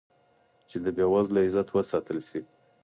[0.69, 2.41] چې د بې وزله عزت وساتل شي.